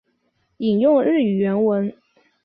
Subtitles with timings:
[0.57, 1.93] 引用日语原文